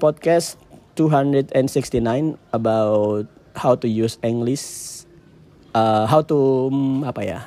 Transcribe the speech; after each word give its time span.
podcast 0.00 0.56
269 0.96 2.40
about 2.56 3.28
how 3.54 3.76
to 3.76 3.84
use 3.84 4.16
English, 4.24 5.04
uh, 5.76 6.08
how 6.08 6.24
to 6.24 6.68
um, 6.72 7.04
apa 7.04 7.20
ya, 7.20 7.40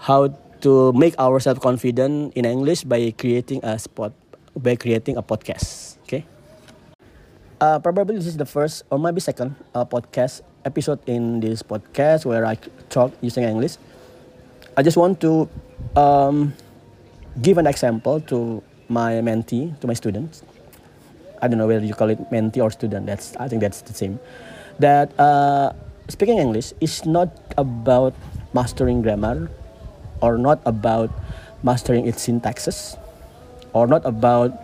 how 0.00 0.32
to 0.64 0.92
make 0.96 1.12
ourselves 1.20 1.60
confident 1.60 2.32
in 2.32 2.48
English 2.48 2.88
by 2.88 3.12
creating 3.20 3.60
a 3.60 3.76
spot 3.76 4.16
by 4.56 4.76
creating 4.76 5.20
a 5.20 5.22
podcast. 5.22 6.00
Okay. 6.08 6.24
Uh, 7.60 7.78
probably 7.78 8.16
this 8.16 8.26
is 8.26 8.36
the 8.36 8.48
first 8.48 8.82
or 8.90 8.98
maybe 8.98 9.20
second 9.20 9.54
uh, 9.74 9.84
podcast 9.84 10.42
episode 10.64 10.98
in 11.06 11.38
this 11.40 11.62
podcast 11.62 12.24
where 12.24 12.46
I 12.46 12.56
talk 12.90 13.12
using 13.20 13.44
English. 13.44 13.78
I 14.76 14.82
just 14.82 14.96
want 14.96 15.20
to 15.20 15.48
um, 15.94 16.54
give 17.40 17.58
an 17.58 17.66
example 17.66 18.20
to 18.32 18.62
my 18.88 19.20
mentee, 19.20 19.78
to 19.80 19.86
my 19.86 19.94
students. 19.94 20.42
I 21.42 21.48
don't 21.48 21.58
know 21.58 21.66
whether 21.66 21.84
you 21.84 21.94
call 21.94 22.08
it 22.08 22.22
mentee 22.30 22.62
or 22.62 22.70
student. 22.70 23.06
That's 23.06 23.34
I 23.36 23.48
think 23.50 23.60
that's 23.60 23.82
the 23.82 23.92
same. 23.92 24.22
That 24.78 25.10
uh, 25.18 25.74
speaking 26.08 26.38
English 26.38 26.72
is 26.80 27.04
not 27.04 27.34
about 27.58 28.14
mastering 28.54 29.02
grammar, 29.02 29.50
or 30.22 30.38
not 30.38 30.62
about 30.64 31.10
mastering 31.66 32.06
its 32.06 32.22
syntaxes, 32.26 32.96
or 33.74 33.90
not 33.90 34.06
about 34.06 34.54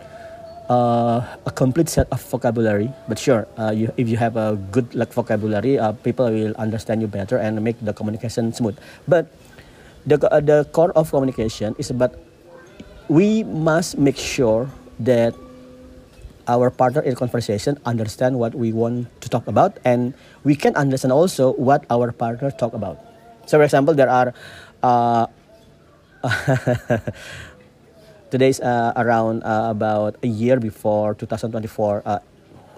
uh, 0.71 1.19
a 1.45 1.51
complete 1.51 1.89
set 1.89 2.07
of 2.15 2.23
vocabulary. 2.31 2.89
But 3.11 3.19
sure, 3.19 3.47
uh, 3.59 3.75
you, 3.75 3.91
if 3.97 4.07
you 4.07 4.15
have 4.15 4.37
a 4.37 4.55
good 4.71 4.95
like 4.95 5.11
vocabulary, 5.11 5.77
uh, 5.77 5.91
people 5.91 6.31
will 6.31 6.55
understand 6.55 7.01
you 7.01 7.07
better 7.07 7.37
and 7.37 7.59
make 7.61 7.75
the 7.83 7.91
communication 7.91 8.53
smooth. 8.53 8.79
But 9.07 9.27
the 10.07 10.15
uh, 10.31 10.39
the 10.39 10.63
core 10.71 10.95
of 10.95 11.11
communication 11.11 11.75
is 11.77 11.91
about 11.91 12.15
we 13.11 13.43
must 13.43 13.97
make 13.97 14.15
sure 14.15 14.71
that 15.03 15.35
our 16.49 16.73
partner 16.73 17.05
in 17.05 17.13
conversation 17.13 17.77
understand 17.85 18.41
what 18.41 18.57
we 18.57 18.73
want 18.73 19.05
to 19.21 19.29
talk 19.29 19.45
about 19.45 19.77
and 19.85 20.17
we 20.41 20.57
can 20.57 20.73
understand 20.73 21.13
also 21.13 21.53
what 21.53 21.85
our 21.93 22.11
partner 22.11 22.49
talk 22.49 22.73
about. 22.73 22.97
So 23.45 23.61
for 23.61 23.63
example 23.63 23.93
there 23.93 24.09
are 24.09 24.33
uh, 24.81 25.29
today's 28.33 28.59
uh, 28.59 28.97
around 28.97 29.45
uh, 29.45 29.69
about 29.69 30.17
a 30.25 30.27
year 30.27 30.57
before 30.59 31.13
2024 31.13 32.01
uh, 32.05 32.19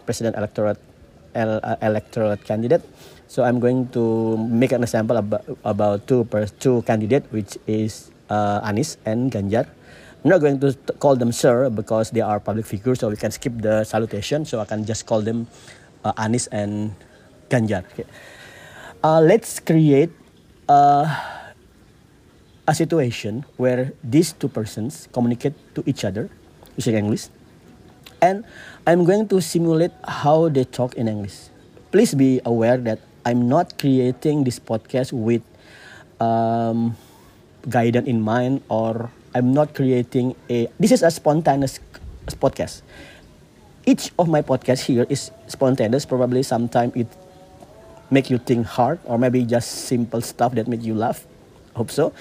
president 0.06 0.36
electorate 0.36 0.78
el- 1.34 1.64
uh, 1.64 1.80
electorate 1.82 2.44
candidate. 2.44 2.84
So 3.32 3.48
i'm 3.48 3.64
going 3.64 3.88
to 3.96 4.36
make 4.36 4.76
an 4.76 4.84
example 4.84 5.16
about, 5.16 5.48
about 5.64 6.04
two 6.04 6.28
per 6.28 6.52
two 6.60 6.84
candidate 6.84 7.24
which 7.32 7.56
is 7.64 8.12
uh, 8.28 8.60
anies 8.68 9.00
and 9.08 9.32
ganjar 9.32 9.72
I'm 10.24 10.30
not 10.30 10.40
going 10.40 10.60
to 10.62 10.74
call 11.02 11.16
them 11.16 11.32
sir 11.32 11.70
because 11.70 12.12
they 12.12 12.22
are 12.22 12.40
public 12.40 12.66
figures, 12.66 13.00
so 13.00 13.10
we 13.10 13.18
can 13.18 13.32
skip 13.32 13.58
the 13.58 13.84
salutation. 13.84 14.46
So 14.46 14.60
I 14.60 14.66
can 14.66 14.86
just 14.86 15.06
call 15.06 15.22
them 15.22 15.48
uh, 16.06 16.14
Anies 16.14 16.48
and 16.52 16.94
Ganjar. 17.50 17.86
Okay. 17.94 18.06
Uh, 19.02 19.20
let's 19.20 19.60
create 19.60 20.14
uh, 20.70 21.10
a 22.68 22.76
situation 22.76 23.46
where 23.58 23.94
these 24.04 24.32
two 24.34 24.48
persons 24.48 25.10
communicate 25.12 25.58
to 25.74 25.82
each 25.90 26.06
other 26.06 26.30
using 26.78 26.94
English, 26.94 27.34
and 28.22 28.46
I'm 28.86 29.06
going 29.06 29.28
to 29.30 29.42
simulate 29.42 29.92
how 30.06 30.50
they 30.50 30.66
talk 30.66 30.94
in 30.94 31.10
English. 31.10 31.50
Please 31.90 32.14
be 32.14 32.40
aware 32.46 32.78
that 32.78 33.02
I'm 33.26 33.50
not 33.50 33.82
creating 33.82 34.46
this 34.46 34.62
podcast 34.62 35.14
with 35.14 35.42
um, 36.22 36.96
guidance 37.68 38.08
in 38.08 38.22
mind 38.22 38.62
or 38.70 39.10
I'm 39.34 39.54
not 39.54 39.74
creating 39.74 40.36
a. 40.50 40.68
This 40.80 40.92
is 40.92 41.04
a 41.04 41.12
spontaneous 41.12 41.80
podcast. 42.40 42.82
Each 43.86 44.12
of 44.20 44.30
my 44.30 44.42
podcasts 44.42 44.86
here 44.86 45.08
is 45.10 45.32
spontaneous. 45.48 46.06
Probably 46.06 46.44
sometimes 46.44 46.94
it 46.96 47.08
make 48.12 48.30
you 48.30 48.38
think 48.38 48.68
hard, 48.68 49.00
or 49.06 49.18
maybe 49.18 49.44
just 49.48 49.88
simple 49.88 50.22
stuff 50.22 50.54
that 50.56 50.68
make 50.68 50.84
you 50.84 50.94
laugh. 50.94 51.26
Hope 51.76 51.90
so. 51.90 52.12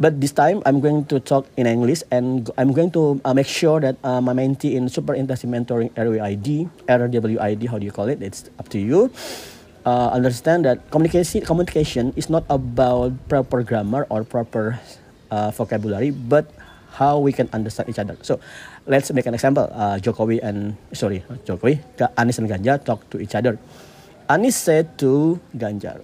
But 0.00 0.20
this 0.22 0.32
time 0.32 0.62
I'm 0.64 0.80
going 0.80 1.04
to 1.12 1.20
talk 1.20 1.44
in 1.58 1.66
English, 1.66 2.02
and 2.10 2.48
I'm 2.56 2.72
going 2.72 2.90
to 2.92 3.20
uh, 3.24 3.34
make 3.34 3.46
sure 3.46 3.80
that 3.80 4.00
uh, 4.02 4.22
my 4.22 4.32
mentee 4.32 4.72
in 4.72 4.88
Super 4.88 5.12
Intensive 5.12 5.50
Mentoring 5.50 5.92
RWID, 5.92 6.70
RWID, 6.88 7.68
how 7.68 7.78
do 7.78 7.84
you 7.84 7.92
call 7.92 8.08
it? 8.08 8.22
It's 8.22 8.48
up 8.58 8.70
to 8.70 8.78
you. 8.78 9.10
Uh, 9.84 10.08
understand 10.12 10.64
that 10.64 10.90
communication 10.90 11.40
communication 11.44 12.12
is 12.16 12.28
not 12.28 12.44
about 12.48 13.12
proper 13.28 13.62
grammar 13.62 14.06
or 14.10 14.24
proper 14.24 14.80
uh, 15.30 15.50
vocabulary, 15.50 16.10
but 16.10 16.50
how 16.98 17.18
we 17.18 17.32
can 17.32 17.48
understand 17.52 17.88
each 17.88 17.98
other. 17.98 18.16
So 18.22 18.40
let's 18.86 19.12
make 19.12 19.26
an 19.26 19.34
example. 19.34 19.70
Uh, 19.70 19.98
Jokowi 20.02 20.42
and 20.42 20.76
sorry, 20.92 21.22
Jokowi, 21.46 21.78
Anis 22.16 22.38
and 22.38 22.48
Ganjar 22.48 22.82
talk 22.82 23.08
to 23.10 23.20
each 23.20 23.34
other. 23.34 23.58
Anis 24.28 24.56
said 24.56 24.98
to 25.00 25.40
Ganjar, 25.56 26.02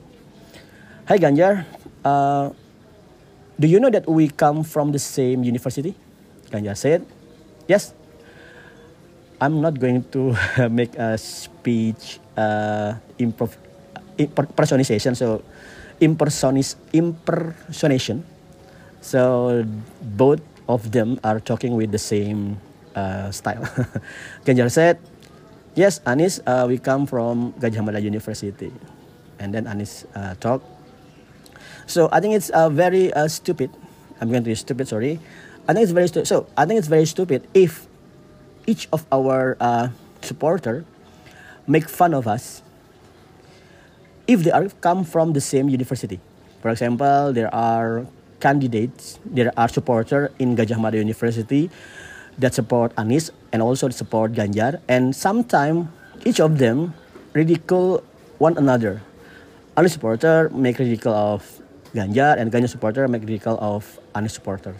"Hi 1.10 1.18
Ganjar, 1.18 1.66
uh, 2.04 2.54
do 3.58 3.66
you 3.66 3.80
know 3.80 3.90
that 3.90 4.08
we 4.08 4.30
come 4.30 4.64
from 4.64 4.92
the 4.92 5.02
same 5.02 5.44
university?" 5.44 5.92
Ganjar 6.52 6.76
said, 6.78 7.02
"Yes." 7.66 7.92
I'm 9.42 9.60
not 9.60 9.76
going 9.76 10.06
to 10.14 10.32
make 10.70 10.94
a 10.96 11.18
speech 11.18 12.22
uh, 12.38 12.96
improv 13.18 13.52
impersonation. 14.16 15.12
So 15.18 15.42
impersonis 16.00 16.78
impersonation 16.94 18.24
so 19.04 19.62
both 20.00 20.40
of 20.66 20.90
them 20.96 21.20
are 21.20 21.38
talking 21.38 21.76
with 21.76 21.92
the 21.92 22.00
same 22.00 22.56
uh, 22.96 23.28
style. 23.30 23.68
Ganjar 24.48 24.72
said, 24.72 24.96
"Yes, 25.76 26.00
Anies, 26.08 26.40
uh, 26.48 26.64
we 26.64 26.80
come 26.80 27.04
from 27.04 27.52
Gajah 27.60 27.84
Mada 27.84 28.00
University," 28.00 28.72
and 29.36 29.52
then 29.52 29.68
Anies 29.68 30.08
uh, 30.16 30.32
talked. 30.40 30.64
So 31.84 32.08
I 32.08 32.24
think 32.24 32.32
it's 32.32 32.48
uh, 32.48 32.72
very 32.72 33.12
uh, 33.12 33.28
stupid. 33.28 33.68
I'm 34.24 34.32
going 34.32 34.40
to 34.40 34.48
be 34.48 34.56
stupid. 34.56 34.88
Sorry. 34.88 35.20
I 35.68 35.76
think 35.76 35.84
it's 35.84 35.92
very 35.92 36.08
stupid. 36.08 36.24
So 36.24 36.48
I 36.56 36.64
think 36.64 36.80
it's 36.80 36.88
very 36.88 37.04
stupid 37.04 37.44
if 37.52 37.84
each 38.64 38.88
of 38.88 39.04
our 39.12 39.56
uh, 39.60 39.92
supporter 40.24 40.88
make 41.68 41.88
fun 41.88 42.16
of 42.16 42.24
us 42.24 42.64
if 44.26 44.44
they 44.44 44.50
are 44.50 44.68
come 44.80 45.04
from 45.04 45.36
the 45.36 45.40
same 45.40 45.68
university. 45.68 46.20
For 46.64 46.72
example, 46.72 47.32
there 47.36 47.52
are 47.52 48.08
candidates, 48.44 49.16
there 49.24 49.48
are 49.56 49.72
supporters 49.72 50.28
in 50.36 50.52
Gajah 50.52 50.76
Mada 50.76 51.00
University 51.00 51.72
that 52.36 52.52
support 52.52 52.92
Anies 53.00 53.32
and 53.56 53.64
also 53.64 53.88
support 53.88 54.36
Ganjar. 54.36 54.84
And 54.84 55.16
sometimes 55.16 55.88
each 56.28 56.44
of 56.44 56.60
them 56.60 56.92
ridicule 57.32 58.04
one 58.36 58.60
another. 58.60 59.00
Anies 59.80 59.96
supporter 59.96 60.52
make 60.52 60.76
ridicule 60.76 61.16
of 61.16 61.40
Ganjar 61.96 62.36
and 62.36 62.52
Ganjar 62.52 62.68
supporter 62.68 63.08
make 63.08 63.24
ridicule 63.24 63.56
of 63.64 63.98
Anies 64.12 64.36
supporter. 64.36 64.76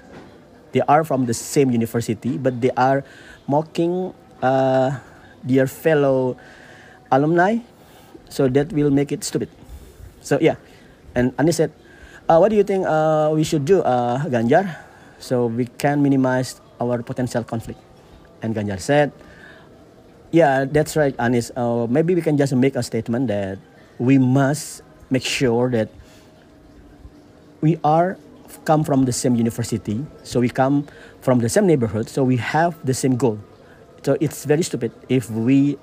They 0.76 0.84
are 0.84 1.00
from 1.00 1.24
the 1.24 1.32
same 1.32 1.72
university, 1.72 2.36
but 2.36 2.60
they 2.60 2.70
are 2.76 3.00
mocking 3.48 4.12
uh, 4.42 5.00
their 5.40 5.70
fellow 5.70 6.36
alumni, 7.08 7.62
so 8.28 8.50
that 8.50 8.74
will 8.74 8.90
make 8.90 9.14
it 9.14 9.22
stupid. 9.22 9.48
So 10.20 10.36
yeah, 10.42 10.58
and 11.14 11.30
Anies 11.38 11.62
said, 11.62 11.70
uh, 12.28 12.38
what 12.38 12.48
do 12.48 12.56
you 12.56 12.64
think 12.64 12.86
uh, 12.86 13.30
we 13.32 13.44
should 13.44 13.64
do, 13.64 13.82
uh, 13.82 14.18
Ganjar, 14.26 14.76
so 15.18 15.46
we 15.46 15.66
can 15.66 16.02
minimize 16.02 16.60
our 16.80 17.02
potential 17.02 17.44
conflict? 17.44 17.80
And 18.42 18.54
Ganjar 18.54 18.80
said, 18.80 19.12
yeah, 20.30 20.64
that's 20.64 20.96
right, 20.96 21.16
Anies. 21.16 21.50
Uh, 21.56 21.86
maybe 21.86 22.14
we 22.14 22.22
can 22.22 22.36
just 22.36 22.54
make 22.54 22.76
a 22.76 22.82
statement 22.82 23.28
that 23.28 23.58
we 23.98 24.18
must 24.18 24.82
make 25.10 25.24
sure 25.24 25.70
that 25.70 25.88
we 27.60 27.78
are 27.84 28.18
come 28.64 28.84
from 28.84 29.04
the 29.04 29.12
same 29.12 29.34
university, 29.36 30.04
so 30.22 30.40
we 30.40 30.48
come 30.48 30.86
from 31.20 31.38
the 31.38 31.48
same 31.48 31.66
neighborhood, 31.66 32.08
so 32.08 32.24
we 32.24 32.36
have 32.36 32.74
the 32.84 32.94
same 32.94 33.16
goal. 33.16 33.38
So 34.02 34.16
it's 34.20 34.44
very 34.44 34.62
stupid 34.62 34.92
if 35.08 35.30
we 35.30 35.78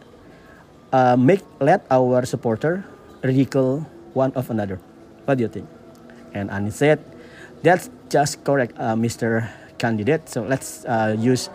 uh, 0.93 1.15
make 1.17 1.41
let 1.59 1.85
our 1.89 2.25
supporter 2.25 2.85
ridicule 3.23 3.85
one 4.13 4.31
of 4.33 4.49
another. 4.49 4.79
What 5.25 5.37
do 5.37 5.43
you 5.43 5.49
think? 5.49 5.67
And 6.33 6.49
Anies 6.49 6.73
said, 6.73 6.99
that's 7.63 7.89
just 8.09 8.43
correct, 8.43 8.73
uh, 8.77 8.95
Mr. 8.95 9.49
Candidate. 9.77 10.27
So 10.29 10.43
let's 10.43 10.85
uh, 10.85 11.15
use 11.17 11.49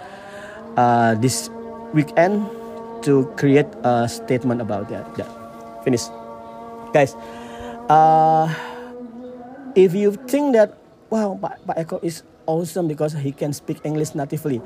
uh, 0.77 1.15
this 1.17 1.51
weekend 1.93 2.47
to 3.03 3.31
create 3.37 3.69
a 3.85 4.09
statement 4.09 4.61
about 4.61 4.89
that. 4.89 5.07
Yeah, 5.17 5.29
finish. 5.85 6.09
Guys, 6.93 7.15
uh, 7.89 8.49
if 9.75 9.95
you 9.95 10.13
think 10.27 10.55
that, 10.55 10.75
wow, 11.11 11.39
Pak, 11.41 11.61
Pak 11.67 11.77
Eko 11.77 11.97
is 12.03 12.23
awesome 12.47 12.89
because 12.89 13.13
he 13.13 13.33
can 13.33 13.53
speak 13.53 13.79
English 13.85 14.15
natively. 14.15 14.63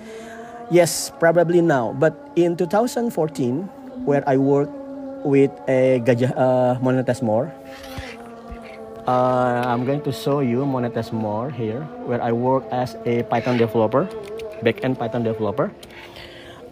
Yes, 0.70 1.10
probably 1.18 1.60
now. 1.60 1.92
But 1.98 2.14
in 2.36 2.56
2014, 2.56 3.66
where 4.06 4.22
I 4.26 4.36
worked 4.36 4.72
with 5.24 5.50
a 5.68 6.00
Gajah 6.00 6.32
uh, 6.36 6.78
Monetas 6.80 7.22
More, 7.22 7.52
uh, 9.10 9.66
I'm 9.66 9.82
going 9.84 10.02
to 10.06 10.12
show 10.14 10.38
you 10.38 10.62
Monetas 10.62 11.10
More 11.10 11.50
here, 11.50 11.82
where 12.06 12.22
I 12.22 12.30
work 12.30 12.62
as 12.70 12.94
a 13.06 13.24
Python 13.26 13.58
developer, 13.58 14.06
backend 14.62 14.98
Python 14.98 15.24
developer. 15.26 15.74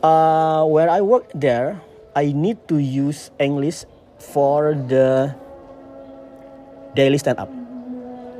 uh, 0.02 0.64
where 0.66 0.90
I 0.90 1.00
work 1.00 1.26
there, 1.34 1.80
I 2.14 2.32
need 2.32 2.58
to 2.68 2.78
use 2.78 3.30
English 3.38 3.84
for 4.18 4.74
the 4.74 5.34
daily 6.94 7.18
stand 7.18 7.38
up. 7.38 7.50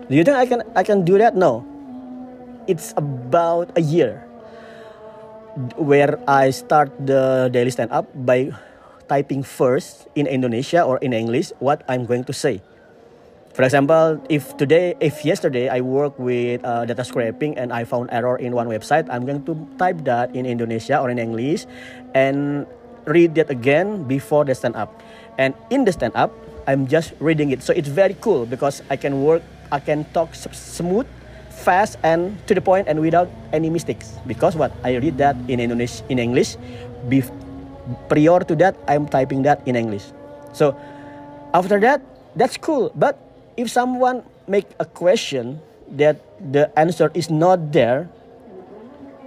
Do 0.09 0.17
you 0.17 0.25
think 0.25 0.37
I 0.37 0.47
can 0.47 0.63
I 0.75 0.83
can 0.83 1.05
do 1.05 1.19
that? 1.19 1.37
No. 1.37 1.65
It's 2.69 2.93
about 2.97 3.73
a 3.77 3.83
year 3.83 4.25
where 5.77 6.21
I 6.29 6.51
start 6.51 6.93
the 7.01 7.49
daily 7.53 7.71
stand 7.73 7.91
up 7.91 8.07
by 8.13 8.53
typing 9.09 9.43
first 9.43 10.07
in 10.15 10.29
Indonesia 10.29 10.85
or 10.85 11.01
in 11.01 11.17
English 11.17 11.53
what 11.59 11.83
I'm 11.89 12.05
going 12.05 12.25
to 12.29 12.35
say. 12.37 12.61
For 13.59 13.67
example, 13.67 14.23
if 14.31 14.55
today, 14.55 14.95
if 15.03 15.27
yesterday 15.27 15.67
I 15.67 15.83
work 15.83 16.15
with 16.15 16.63
uh, 16.63 16.87
data 16.87 17.03
scraping 17.03 17.59
and 17.59 17.75
I 17.75 17.83
found 17.83 18.07
error 18.15 18.39
in 18.39 18.55
one 18.55 18.71
website, 18.71 19.11
I'm 19.11 19.27
going 19.27 19.43
to 19.51 19.59
type 19.75 20.07
that 20.07 20.31
in 20.31 20.47
Indonesia 20.47 21.03
or 21.03 21.11
in 21.11 21.19
English 21.19 21.67
and 22.15 22.71
read 23.11 23.35
that 23.35 23.51
again 23.51 24.07
before 24.07 24.47
the 24.47 24.55
stand 24.55 24.79
up. 24.79 25.03
And 25.43 25.59
in 25.75 25.83
the 25.83 25.91
stand 25.91 26.15
up, 26.15 26.31
I'm 26.71 26.87
just 26.87 27.19
reading 27.19 27.51
it. 27.51 27.67
So 27.67 27.75
it's 27.75 27.91
very 27.91 28.15
cool 28.23 28.47
because 28.47 28.79
I 28.95 28.95
can 28.95 29.27
work, 29.27 29.43
I 29.75 29.83
can 29.83 30.07
talk 30.15 30.39
smooth, 30.39 31.11
fast, 31.51 31.99
and 32.07 32.39
to 32.47 32.55
the 32.55 32.63
point 32.63 32.87
and 32.87 33.03
without 33.03 33.27
any 33.51 33.71
mistakes. 33.75 34.23
Because 34.23 34.55
what 34.55 34.71
I 34.87 35.03
read 35.03 35.19
that 35.19 35.35
in 35.51 35.59
English, 35.59 36.07
in 36.07 36.23
English, 36.23 36.55
bef- 37.11 37.35
prior 38.07 38.39
to 38.39 38.55
that, 38.63 38.79
I'm 38.87 39.11
typing 39.11 39.43
that 39.51 39.67
in 39.67 39.75
English. 39.75 40.15
So 40.55 40.79
after 41.55 41.83
that, 41.83 42.07
that's 42.39 42.55
cool. 42.57 42.95
But 42.95 43.19
if 43.59 43.67
someone 43.67 44.23
make 44.47 44.71
a 44.79 44.87
question 44.87 45.59
that 45.99 46.23
the 46.39 46.71
answer 46.79 47.11
is 47.13 47.27
not 47.29 47.75
there 47.75 48.07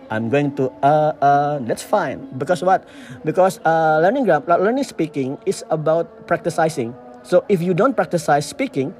i'm 0.07 0.31
going 0.31 0.55
to 0.55 0.71
uh 0.83 1.11
uh 1.19 1.59
that's 1.67 1.83
fine. 1.83 2.27
Because 2.39 2.63
what? 2.63 2.87
Because 3.27 3.59
uh 3.67 3.99
learning 3.99 4.25
gram 4.25 4.43
learning 4.47 4.87
speaking 4.87 5.37
is 5.45 5.63
about 5.69 6.27
practicing 6.27 6.95
so 7.23 7.43
if 7.51 7.61
you 7.61 7.75
don't 7.75 7.95
practice 7.95 8.27
speaking 8.43 8.95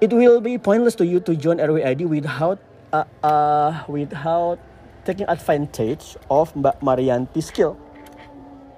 it 0.00 0.12
will 0.12 0.40
be 0.40 0.56
pointless 0.56 0.96
to 0.96 1.04
you 1.04 1.20
to 1.20 1.36
join 1.36 1.60
RWID 1.60 2.08
without 2.08 2.60
uh, 2.92 3.04
uh 3.24 3.84
without 3.88 4.60
taking 5.04 5.28
advantage 5.28 6.16
of 6.28 6.52
Mbak 6.56 6.80
Marianti's 6.80 7.48
skill 7.48 7.76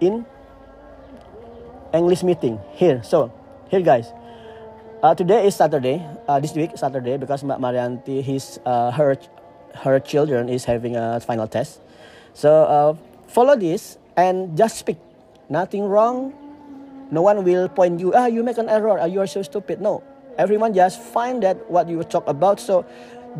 in 0.03 0.27
English 1.95 2.23
meeting. 2.23 2.59
Here 2.75 3.03
so 3.03 3.35
here 3.71 3.83
guys 3.83 4.15
Uh, 5.03 5.11
today 5.19 5.51
is 5.51 5.59
Saturday. 5.59 5.99
Uh, 6.31 6.39
this 6.39 6.55
week 6.55 6.71
Saturday 6.79 7.19
because 7.19 7.43
Mbak 7.43 7.59
Marianti, 7.59 8.23
his 8.23 8.63
uh, 8.63 8.95
her 8.95 9.19
her 9.83 9.99
children 9.99 10.47
is 10.47 10.63
having 10.63 10.95
a 10.95 11.19
final 11.19 11.51
test. 11.51 11.83
So 12.39 12.47
uh, 12.47 12.95
follow 13.27 13.59
this 13.59 13.99
and 14.15 14.55
just 14.55 14.79
speak. 14.79 15.03
Nothing 15.51 15.91
wrong. 15.91 16.31
No 17.11 17.19
one 17.19 17.43
will 17.43 17.67
point 17.67 17.99
you. 17.99 18.15
Ah, 18.15 18.31
you 18.31 18.47
make 18.47 18.63
an 18.63 18.71
error. 18.71 18.95
Ah, 18.95 19.11
you 19.11 19.19
are 19.19 19.27
so 19.27 19.43
stupid. 19.43 19.83
No, 19.83 20.07
everyone 20.39 20.71
just 20.71 21.03
find 21.03 21.43
that 21.43 21.59
what 21.67 21.91
you 21.91 21.99
talk 22.07 22.23
about. 22.31 22.63
So 22.63 22.87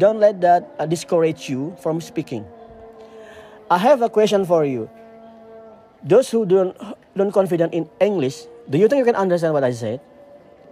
don't 0.03 0.19
let 0.19 0.43
that 0.43 0.67
uh, 0.83 0.91
discourage 0.91 1.47
you 1.47 1.79
from 1.79 2.03
speaking. 2.03 2.43
I 3.71 3.79
have 3.79 4.03
a 4.03 4.11
question 4.11 4.43
for 4.43 4.67
you. 4.67 4.91
Those 6.03 6.27
who 6.27 6.43
don't 6.43 6.75
don't 7.15 7.31
confident 7.31 7.71
in 7.71 7.87
English, 8.03 8.51
do 8.67 8.83
you 8.83 8.91
think 8.91 9.07
you 9.07 9.07
can 9.07 9.15
understand 9.15 9.55
what 9.55 9.63
I 9.63 9.71
said? 9.71 10.03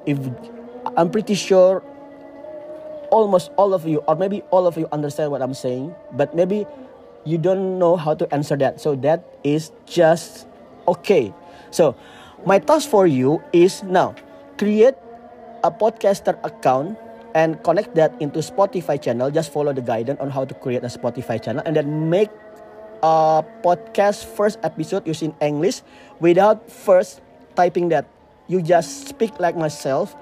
If 0.03 0.19
I'm 0.97 1.11
pretty 1.11 1.35
sure 1.35 1.83
almost 3.11 3.51
all 3.57 3.75
of 3.75 3.87
you, 3.87 3.99
or 4.07 4.17
maybe 4.17 4.43
all 4.51 4.67
of 4.67 4.77
you, 4.79 4.89
understand 4.93 5.31
what 5.31 5.43
I'm 5.43 5.55
saying, 5.55 5.95
but 6.13 6.35
maybe 6.35 6.67
you 7.25 7.39
don't 7.39 7.79
know 7.79 7.97
how 7.97 8.15
to 8.15 8.27
answer 8.33 8.57
that. 8.57 8.81
So 8.81 8.95
that 8.97 9.25
is 9.45 9.73
just 9.87 10.47
okay. 10.89 11.35
So 11.71 11.95
my 12.47 12.59
task 12.59 12.89
for 12.89 13.07
you 13.07 13.43
is 13.53 13.83
now 13.83 14.15
create 14.59 14.95
a 15.63 15.71
podcaster 15.71 16.39
account 16.45 16.97
and 17.35 17.63
connect 17.63 17.95
that 17.95 18.15
into 18.21 18.41
Spotify 18.41 19.01
channel. 19.01 19.31
Just 19.31 19.53
follow 19.53 19.73
the 19.73 19.83
guidance 19.83 20.19
on 20.21 20.31
how 20.31 20.45
to 20.45 20.55
create 20.55 20.83
a 20.83 20.91
Spotify 20.91 21.43
channel 21.43 21.63
and 21.67 21.77
then 21.77 22.11
make 22.11 22.31
a 23.03 23.45
podcast 23.63 24.25
first 24.25 24.59
episode 24.63 25.07
using 25.07 25.35
English 25.41 25.83
without 26.19 26.71
first 26.71 27.21
typing 27.55 27.89
that. 27.91 28.07
You 28.49 28.63
just 28.63 29.07
speak 29.07 29.39
like 29.39 29.57
myself 29.57 30.17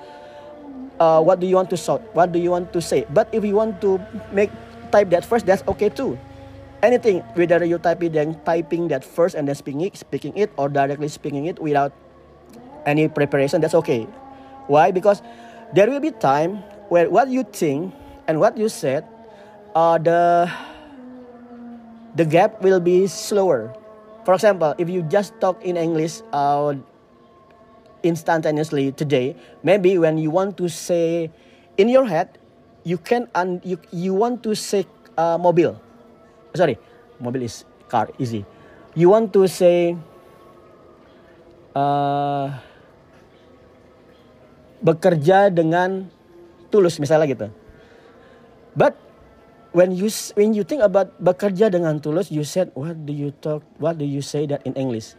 uh, 1.00 1.20
what 1.22 1.40
do 1.40 1.46
you 1.46 1.56
want 1.56 1.70
to 1.70 1.76
sort 1.76 2.02
what 2.14 2.32
do 2.32 2.38
you 2.38 2.50
want 2.50 2.72
to 2.72 2.80
say? 2.80 3.06
But 3.10 3.28
if 3.32 3.44
you 3.44 3.54
want 3.54 3.80
to 3.82 3.98
make 4.32 4.50
type 4.90 5.10
that 5.10 5.24
first 5.24 5.46
that's 5.46 5.62
okay 5.66 5.88
too. 5.88 6.18
Anything 6.82 7.26
whether 7.34 7.64
you 7.64 7.78
type 7.78 8.02
it 8.02 8.12
then 8.12 8.38
typing 8.44 8.88
that 8.88 9.02
first 9.02 9.34
and 9.34 9.48
then 9.48 9.54
speaking 9.54 9.82
it 9.82 9.96
speaking 9.96 10.36
it 10.36 10.50
or 10.56 10.68
directly 10.68 11.08
speaking 11.08 11.46
it 11.46 11.58
without 11.58 11.92
any 12.86 13.08
preparation 13.08 13.60
that's 13.60 13.74
okay. 13.74 14.06
Why? 14.66 14.90
Because 14.90 15.22
there 15.74 15.90
will 15.90 16.00
be 16.00 16.12
time 16.12 16.62
where 16.88 17.10
what 17.10 17.28
you 17.28 17.42
think 17.42 17.94
and 18.28 18.38
what 18.38 18.56
you 18.56 18.68
said 18.68 19.04
uh, 19.74 19.98
the 19.98 20.50
the 22.14 22.24
gap 22.24 22.62
will 22.62 22.80
be 22.80 23.06
slower. 23.06 23.74
For 24.24 24.34
example 24.34 24.74
if 24.78 24.88
you 24.88 25.02
just 25.02 25.34
talk 25.40 25.58
in 25.64 25.76
english 25.76 26.20
uh, 26.32 26.78
instantaneously 28.02 28.92
today 28.92 29.34
maybe 29.62 29.98
when 29.98 30.18
you 30.18 30.30
want 30.30 30.56
to 30.56 30.68
say 30.70 31.30
in 31.76 31.88
your 31.88 32.06
head 32.06 32.38
you 32.84 32.96
can 32.98 33.26
un, 33.34 33.60
you, 33.64 33.78
you 33.90 34.14
want 34.14 34.42
to 34.42 34.54
say 34.54 34.86
uh, 35.16 35.36
mobile 35.36 35.76
sorry 36.54 36.78
mobile 37.18 37.42
is 37.42 37.66
car 37.88 38.12
easy. 38.20 38.44
You 38.92 39.10
want 39.10 39.32
to 39.32 39.48
say 39.48 39.96
uh, 41.72 42.46
bekerja 44.84 45.48
dengan 45.48 46.12
tulus 46.68 47.00
misalnya 47.00 47.26
gitu. 47.32 47.48
But 48.76 48.94
when 49.72 49.96
you 49.96 50.12
when 50.36 50.54
you 50.54 50.62
think 50.62 50.84
about 50.84 51.16
bekerja 51.18 51.72
dengan 51.72 51.98
tulus 51.98 52.30
you 52.30 52.44
said 52.44 52.70
what 52.76 52.94
do 53.08 53.10
you 53.10 53.34
talk 53.42 53.64
what 53.80 53.98
do 53.98 54.06
you 54.06 54.22
say 54.22 54.44
that 54.46 54.62
in 54.68 54.76
english? 54.76 55.16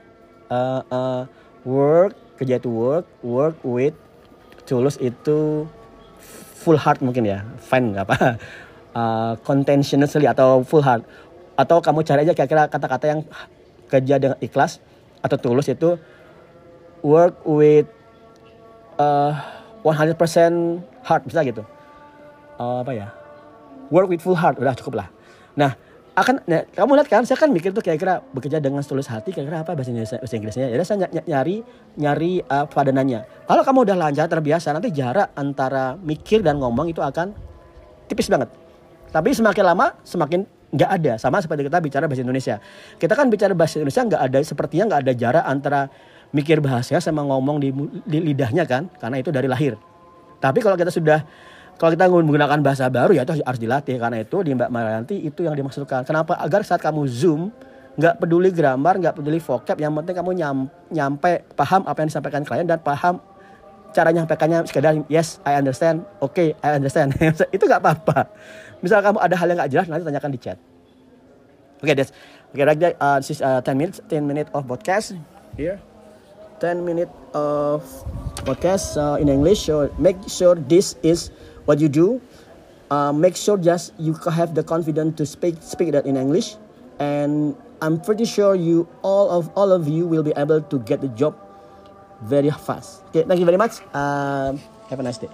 Uh, 0.49 0.81
uh, 0.89 1.21
work 1.67 2.15
kerja 2.39 2.55
itu 2.55 2.71
work 2.71 3.05
work 3.19 3.59
with 3.67 3.91
tulus 4.63 4.95
itu 5.03 5.67
full 6.59 6.79
heart 6.79 7.03
mungkin 7.03 7.27
ya. 7.27 7.43
Fine 7.59 7.91
nggak 7.91 8.05
apa 8.07 8.17
uh, 8.99 9.33
contentiously 9.43 10.23
atau 10.23 10.63
full 10.63 10.81
heart. 10.81 11.03
Atau 11.59 11.83
kamu 11.83 12.07
cari 12.07 12.23
aja 12.23 12.31
kira-kira 12.31 12.71
kata-kata 12.71 13.05
yang 13.11 13.21
kerja 13.91 14.15
dengan 14.15 14.39
ikhlas 14.39 14.79
atau 15.19 15.35
tulus 15.35 15.67
itu 15.67 15.99
work 17.03 17.43
with 17.43 17.91
uh, 18.95 19.35
100% 19.83 20.15
heart 21.03 21.23
bisa 21.27 21.43
gitu. 21.43 21.67
Uh, 22.55 22.79
apa 22.79 22.91
ya? 22.95 23.07
Work 23.91 24.15
with 24.15 24.23
full 24.23 24.39
heart 24.39 24.55
udah 24.55 24.71
cukup 24.79 25.03
lah. 25.03 25.07
Nah 25.59 25.75
akan 26.19 26.35
nah, 26.45 26.63
kamu 26.75 26.91
lihat 26.99 27.07
kan 27.07 27.23
saya 27.23 27.39
kan 27.39 27.49
mikir 27.53 27.71
tuh 27.71 27.79
kira-kira 27.79 28.19
bekerja 28.35 28.59
dengan 28.59 28.83
tulus 28.83 29.07
hati 29.07 29.31
kira-kira 29.31 29.63
apa 29.63 29.71
bahasa 29.77 29.93
Indonesia 29.93 30.19
bahasa 30.19 30.35
Inggrisnya? 30.35 30.67
Ya 30.67 30.83
saya 30.83 31.07
nyari 31.07 31.63
nyari 31.95 32.43
uh, 32.43 32.65
padanannya 32.67 33.47
kalau 33.47 33.61
kamu 33.63 33.79
udah 33.87 33.95
lancar 33.95 34.27
terbiasa 34.27 34.75
nanti 34.75 34.91
jarak 34.91 35.31
antara 35.37 35.95
mikir 36.01 36.43
dan 36.43 36.59
ngomong 36.59 36.91
itu 36.91 36.99
akan 36.99 37.31
tipis 38.11 38.27
banget. 38.27 38.51
Tapi 39.09 39.33
semakin 39.33 39.63
lama 39.63 39.95
semakin 40.03 40.43
nggak 40.73 40.89
ada. 41.01 41.13
Sama 41.17 41.41
seperti 41.41 41.65
kita 41.65 41.77
bicara 41.81 42.05
bahasa 42.05 42.21
Indonesia. 42.21 42.55
Kita 42.97 43.13
kan 43.13 43.29
bicara 43.29 43.53
bahasa 43.57 43.81
Indonesia 43.81 44.01
nggak 44.05 44.21
ada 44.21 44.37
sepertinya 44.45 44.83
nggak 44.93 45.01
ada 45.07 45.13
jarak 45.17 45.45
antara 45.45 45.81
mikir 46.29 46.61
bahasa 46.61 47.01
sama 47.01 47.25
ngomong 47.25 47.57
di, 47.57 47.73
di 48.05 48.17
lidahnya 48.21 48.65
kan 48.69 48.89
karena 48.97 49.21
itu 49.21 49.33
dari 49.33 49.49
lahir. 49.49 49.77
Tapi 50.39 50.63
kalau 50.63 50.79
kita 50.79 50.93
sudah 50.93 51.25
kalau 51.79 51.95
kita 51.95 52.11
menggunakan 52.11 52.59
bahasa 52.59 52.91
baru 52.91 53.15
ya 53.15 53.23
itu 53.23 53.39
harus 53.39 53.55
dilatih 53.55 53.95
karena 53.95 54.19
itu 54.19 54.43
di 54.43 54.51
Mbak 54.51 54.67
Marianti 54.67 55.15
itu 55.23 55.47
yang 55.47 55.55
dimaksudkan. 55.55 56.03
Kenapa? 56.03 56.35
Agar 56.35 56.67
saat 56.67 56.83
kamu 56.83 57.07
zoom 57.07 57.55
nggak 57.95 58.19
peduli 58.19 58.51
grammar, 58.51 58.99
nggak 58.99 59.15
peduli 59.15 59.39
vocab, 59.39 59.79
yang 59.79 59.95
penting 59.95 60.15
kamu 60.19 60.31
nyam, 60.35 60.57
nyampe 60.91 61.47
paham 61.55 61.87
apa 61.87 62.03
yang 62.03 62.09
disampaikan 62.11 62.43
klien 62.43 62.67
dan 62.67 62.83
paham 62.83 63.23
cara 63.95 64.11
nyampaikannya 64.11 64.67
sekedar 64.67 64.93
yes 65.07 65.39
I 65.47 65.55
understand, 65.55 66.03
oke 66.19 66.35
okay, 66.35 66.51
I 66.59 66.75
understand. 66.75 67.15
itu 67.55 67.63
nggak 67.63 67.79
apa-apa. 67.79 68.27
Misal 68.83 68.99
kamu 68.99 69.19
ada 69.23 69.35
hal 69.39 69.47
yang 69.47 69.57
nggak 69.63 69.71
jelas 69.71 69.85
nanti 69.87 70.03
tanyakan 70.03 70.31
di 70.35 70.39
chat. 70.39 70.59
Oke, 71.79 71.91
okay, 71.91 71.93
that's 71.95 72.11
okay, 72.51 72.67
right 72.67 72.75
there. 72.75 72.95
Uh, 72.99 73.23
this 73.23 73.31
is 73.31 73.39
uh, 73.39 73.63
10 73.63 73.79
minutes, 73.79 74.03
10 74.11 74.27
minutes 74.27 74.51
of 74.51 74.67
podcast 74.67 75.15
here. 75.55 75.79
10 76.59 76.83
minutes 76.83 77.15
of 77.31 77.87
podcast 78.43 78.99
uh, 78.99 79.15
in 79.15 79.31
English. 79.31 79.63
So 79.63 79.87
make 79.95 80.19
sure 80.27 80.59
this 80.59 80.99
is 81.07 81.31
what 81.69 81.77
you 81.77 81.85
do 81.85 82.17
uh, 82.89 83.13
make 83.13 83.37
sure 83.37 83.53
just 83.53 83.93
you 84.01 84.17
have 84.25 84.57
the 84.57 84.65
confidence 84.65 85.13
to 85.21 85.25
speak 85.29 85.53
speak 85.61 85.93
that 85.93 86.09
in 86.09 86.17
english. 86.17 86.57
And 86.97 87.55
i'm 87.79 88.01
pretty 88.01 88.25
sure 88.25 88.57
you 88.57 88.89
all 89.05 89.29
of 89.29 89.53
all 89.53 89.71
of 89.71 89.87
you 89.87 90.09
will 90.09 90.25
be 90.25 90.33
able 90.33 90.65
to 90.65 90.77
get 90.81 90.99
the 90.99 91.07
job 91.13 91.37
very 92.25 92.49
fast. 92.49 93.05
Okay 93.13 93.23
thank 93.23 93.39
you 93.39 93.45
very 93.45 93.61
much. 93.61 93.79
Uh, 93.93 94.57
have 94.89 94.99
a 94.99 95.05
nice 95.05 95.21
day 95.21 95.29